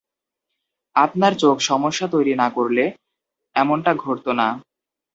আপনার 0.95 1.33
চোখ 1.35 1.55
সমস্যা 1.61 2.05
তৈরি 2.07 2.33
না-করলে 2.35 2.83
এমনটা 3.55 3.91
ঘটত 3.95 4.27
না। 4.31 4.47